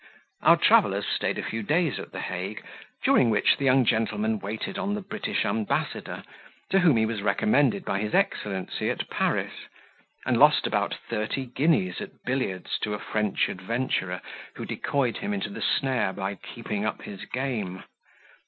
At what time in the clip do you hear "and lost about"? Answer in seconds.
10.25-10.95